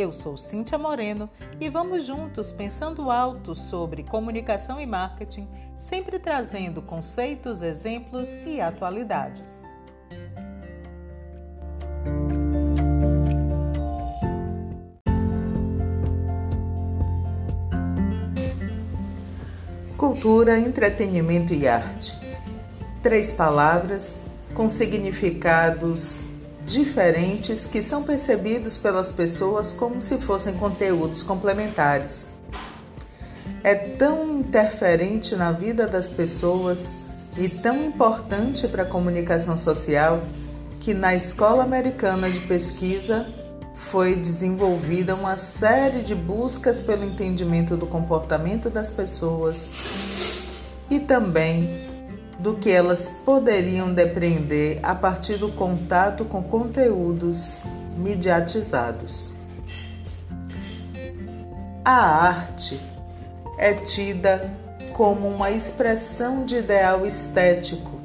Eu 0.00 0.10
sou 0.10 0.38
Cíntia 0.38 0.78
Moreno 0.78 1.28
e 1.60 1.68
vamos 1.68 2.06
juntos 2.06 2.50
pensando 2.50 3.10
alto 3.10 3.54
sobre 3.54 4.02
comunicação 4.02 4.80
e 4.80 4.86
marketing, 4.86 5.46
sempre 5.76 6.18
trazendo 6.18 6.80
conceitos, 6.80 7.60
exemplos 7.60 8.30
e 8.46 8.62
atualidades. 8.62 9.62
Cultura, 19.98 20.58
entretenimento 20.58 21.52
e 21.52 21.68
arte. 21.68 22.18
Três 23.02 23.34
palavras 23.34 24.22
com 24.54 24.66
significados 24.66 26.29
diferentes 26.70 27.66
que 27.66 27.82
são 27.82 28.02
percebidos 28.02 28.76
pelas 28.78 29.10
pessoas 29.10 29.72
como 29.72 30.00
se 30.00 30.18
fossem 30.18 30.54
conteúdos 30.54 31.22
complementares. 31.22 32.28
É 33.62 33.74
tão 33.74 34.38
interferente 34.38 35.34
na 35.34 35.52
vida 35.52 35.86
das 35.86 36.10
pessoas 36.10 36.92
e 37.36 37.48
tão 37.48 37.84
importante 37.84 38.68
para 38.68 38.84
a 38.84 38.86
comunicação 38.86 39.56
social 39.56 40.22
que 40.80 40.94
na 40.94 41.14
Escola 41.14 41.62
Americana 41.62 42.30
de 42.30 42.40
Pesquisa 42.40 43.26
foi 43.74 44.14
desenvolvida 44.14 45.14
uma 45.14 45.36
série 45.36 46.02
de 46.02 46.14
buscas 46.14 46.80
pelo 46.80 47.04
entendimento 47.04 47.76
do 47.76 47.86
comportamento 47.86 48.70
das 48.70 48.90
pessoas 48.90 49.68
e 50.90 51.00
também 51.00 51.89
do 52.40 52.54
que 52.54 52.70
elas 52.70 53.08
poderiam 53.24 53.92
depreender 53.92 54.80
a 54.82 54.94
partir 54.94 55.36
do 55.36 55.50
contato 55.50 56.24
com 56.24 56.42
conteúdos 56.42 57.60
mediatizados. 57.98 59.30
A 61.84 61.92
arte 61.92 62.80
é 63.58 63.74
tida 63.74 64.50
como 64.94 65.28
uma 65.28 65.50
expressão 65.50 66.44
de 66.44 66.56
ideal 66.56 67.06
estético, 67.06 68.00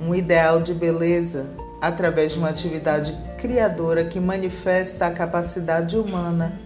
um 0.00 0.14
ideal 0.14 0.60
de 0.60 0.72
beleza 0.72 1.46
através 1.80 2.32
de 2.32 2.38
uma 2.38 2.48
atividade 2.48 3.16
criadora 3.38 4.04
que 4.04 4.20
manifesta 4.20 5.06
a 5.06 5.10
capacidade 5.10 5.96
humana 5.96 6.60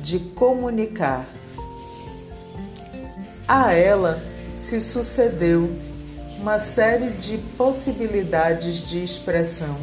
de 0.00 0.18
comunicar. 0.18 1.26
A 3.46 3.72
ela 3.72 4.33
se 4.66 4.80
sucedeu 4.80 5.70
uma 6.40 6.58
série 6.58 7.10
de 7.10 7.38
possibilidades 7.56 8.88
de 8.88 9.04
expressão 9.04 9.76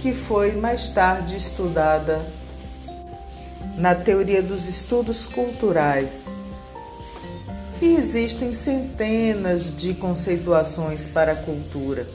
que 0.00 0.12
foi 0.12 0.52
mais 0.52 0.88
tarde 0.88 1.36
estudada 1.36 2.20
na 3.76 3.94
teoria 3.94 4.42
dos 4.42 4.66
estudos 4.66 5.26
culturais. 5.26 6.28
E 7.80 7.96
existem 7.96 8.54
centenas 8.54 9.76
de 9.76 9.94
conceituações 9.94 11.06
para 11.06 11.32
a 11.32 11.36
cultura, 11.36 12.06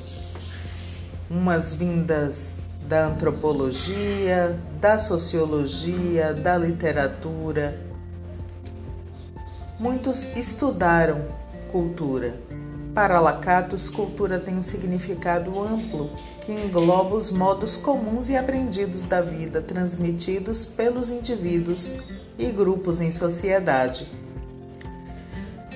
umas 1.30 1.76
vindas 1.76 2.56
da 2.88 3.08
antropologia, 3.08 4.58
da 4.82 4.98
sociologia, 4.98 6.34
da 6.34 6.58
literatura, 6.58 7.87
Muitos 9.80 10.36
estudaram 10.36 11.22
cultura. 11.72 12.36
Para 12.96 13.20
Lacatus, 13.20 13.90
cultura 13.90 14.40
tem 14.40 14.58
um 14.58 14.64
significado 14.64 15.62
amplo 15.62 16.10
que 16.42 16.52
engloba 16.52 17.14
os 17.14 17.32
modos 17.32 17.78
comuns 17.78 18.28
e 18.28 18.36
aprendidos 18.36 19.04
da 19.04 19.22
vida 19.22 19.62
transmitidos 19.62 20.66
pelos 20.66 21.12
indivíduos 21.12 21.94
e 22.40 22.48
grupos 22.48 23.00
em 23.00 23.12
sociedade. 23.12 24.08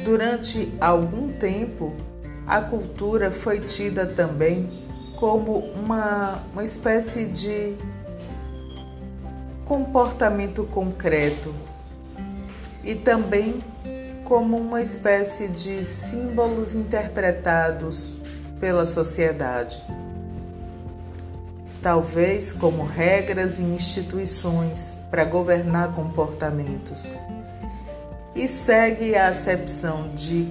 Durante 0.04 0.74
algum 0.82 1.32
tempo, 1.34 1.94
a 2.48 2.60
cultura 2.60 3.30
foi 3.30 3.60
tida 3.60 4.08
também 4.08 4.82
como 5.16 5.60
uma, 5.76 6.42
uma 6.54 6.64
espécie 6.64 7.26
de 7.26 7.76
comportamento 9.64 10.64
concreto 10.64 11.54
e 12.84 12.96
também 12.96 13.62
como 14.32 14.56
uma 14.56 14.82
espécie 14.82 15.50
de 15.50 15.84
símbolos 15.84 16.74
interpretados 16.74 18.14
pela 18.62 18.86
sociedade. 18.86 19.78
Talvez 21.82 22.54
como 22.54 22.86
regras 22.86 23.60
e 23.60 23.64
instituições 23.64 24.98
para 25.10 25.26
governar 25.26 25.94
comportamentos. 25.94 27.14
E 28.34 28.48
segue 28.48 29.18
a 29.18 29.28
acepção 29.28 30.16
de 30.16 30.48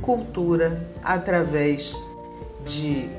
cultura 0.00 0.80
através 1.04 1.94
de 2.64 3.10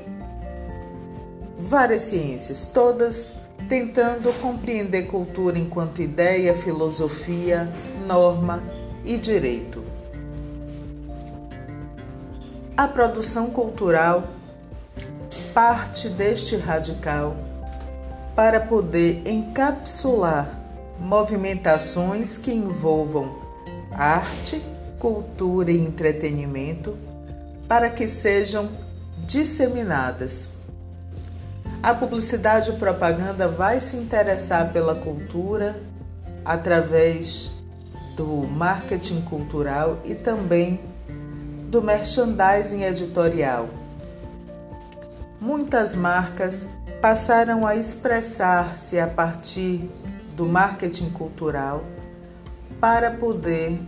várias 1.56 2.02
ciências, 2.02 2.66
todas 2.74 3.34
tentando 3.68 4.32
compreender 4.40 5.06
cultura 5.06 5.56
enquanto 5.56 6.02
ideia, 6.02 6.52
filosofia, 6.52 7.68
norma 8.08 8.81
e 9.04 9.16
direito. 9.16 9.82
A 12.76 12.88
produção 12.88 13.50
cultural 13.50 14.28
parte 15.52 16.08
deste 16.08 16.56
radical 16.56 17.36
para 18.34 18.58
poder 18.60 19.22
encapsular 19.26 20.58
movimentações 20.98 22.38
que 22.38 22.52
envolvam 22.52 23.38
arte, 23.92 24.62
cultura 24.98 25.70
e 25.70 25.78
entretenimento 25.78 26.96
para 27.68 27.90
que 27.90 28.08
sejam 28.08 28.70
disseminadas. 29.26 30.50
A 31.82 31.92
publicidade 31.92 32.70
e 32.70 32.74
propaganda 32.74 33.48
vai 33.48 33.80
se 33.80 33.96
interessar 33.96 34.72
pela 34.72 34.94
cultura 34.94 35.80
através 36.44 37.50
do 38.16 38.26
marketing 38.48 39.22
cultural 39.22 39.98
e 40.04 40.14
também 40.14 40.80
do 41.68 41.82
merchandising 41.82 42.82
editorial. 42.82 43.68
Muitas 45.40 45.96
marcas 45.96 46.68
passaram 47.00 47.66
a 47.66 47.74
expressar-se 47.74 48.98
a 48.98 49.06
partir 49.06 49.90
do 50.36 50.46
marketing 50.46 51.10
cultural 51.10 51.82
para 52.78 53.10
poder 53.10 53.80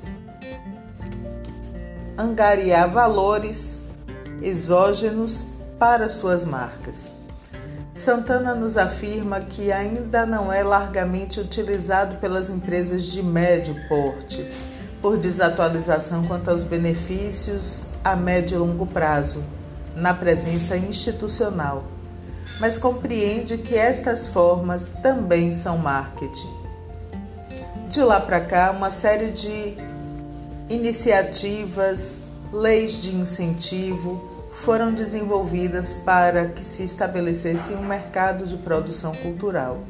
angariar 2.16 2.90
valores 2.90 3.82
exógenos 4.42 5.46
para 5.78 6.08
suas 6.08 6.44
marcas. 6.44 7.13
Santana 7.94 8.54
nos 8.54 8.76
afirma 8.76 9.40
que 9.40 9.70
ainda 9.70 10.26
não 10.26 10.52
é 10.52 10.64
largamente 10.64 11.40
utilizado 11.40 12.16
pelas 12.16 12.50
empresas 12.50 13.04
de 13.04 13.22
médio 13.22 13.76
porte, 13.88 14.50
por 15.00 15.16
desatualização 15.16 16.24
quanto 16.24 16.50
aos 16.50 16.64
benefícios 16.64 17.86
a 18.02 18.16
médio 18.16 18.56
e 18.56 18.58
longo 18.58 18.84
prazo, 18.84 19.44
na 19.94 20.12
presença 20.12 20.76
institucional, 20.76 21.84
mas 22.58 22.78
compreende 22.78 23.58
que 23.58 23.76
estas 23.76 24.28
formas 24.28 24.92
também 25.00 25.52
são 25.52 25.78
marketing. 25.78 26.52
De 27.88 28.02
lá 28.02 28.18
para 28.18 28.40
cá, 28.40 28.72
uma 28.72 28.90
série 28.90 29.30
de 29.30 29.76
iniciativas, 30.68 32.18
leis 32.52 33.00
de 33.00 33.14
incentivo, 33.14 34.33
foram 34.62 34.92
desenvolvidas 34.92 35.94
para 35.96 36.46
que 36.46 36.64
se 36.64 36.82
estabelecesse 36.82 37.74
um 37.74 37.84
mercado 37.84 38.46
de 38.46 38.56
produção 38.56 39.14
cultural 39.14 39.80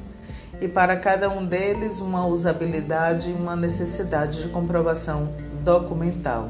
e 0.61 0.69
para 0.69 0.97
cada 0.97 1.29
um 1.29 1.45
deles 1.45 2.01
uma 2.01 2.27
usabilidade 2.27 3.31
e 3.31 3.33
uma 3.33 3.55
necessidade 3.55 4.43
de 4.43 4.49
comprovação 4.49 5.33
documental. 5.63 6.49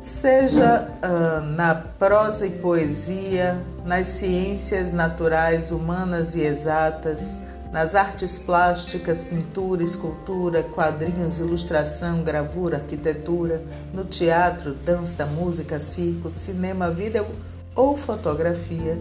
Seja 0.00 0.88
uh, 1.02 1.40
na 1.40 1.74
prosa 1.74 2.46
e 2.46 2.50
poesia, 2.50 3.56
nas 3.84 4.08
ciências 4.08 4.92
naturais, 4.92 5.70
humanas 5.70 6.34
e 6.34 6.40
exatas, 6.40 7.38
nas 7.72 7.94
artes 7.94 8.38
plásticas, 8.38 9.24
pintura, 9.24 9.82
escultura, 9.82 10.62
quadrinhos, 10.62 11.38
ilustração, 11.38 12.22
gravura, 12.22 12.76
arquitetura, 12.76 13.64
no 13.94 14.04
teatro, 14.04 14.74
dança, 14.74 15.24
música, 15.24 15.80
circo, 15.80 16.28
cinema, 16.28 16.90
vídeo 16.90 17.26
ou 17.74 17.96
fotografia, 17.96 19.00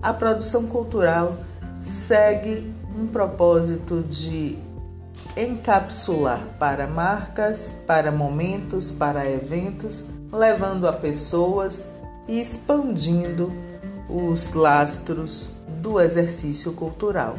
a 0.00 0.14
produção 0.14 0.66
cultural 0.68 1.36
segue 1.82 2.72
um 2.96 3.08
propósito 3.08 4.04
de 4.08 4.56
encapsular 5.36 6.40
para 6.60 6.86
marcas, 6.86 7.74
para 7.86 8.12
momentos, 8.12 8.92
para 8.92 9.28
eventos, 9.28 10.06
levando 10.32 10.86
a 10.86 10.92
pessoas 10.92 11.90
e 12.28 12.40
expandindo 12.40 13.52
os 14.08 14.52
lastros 14.52 15.56
do 15.82 16.00
exercício 16.00 16.72
cultural. 16.72 17.36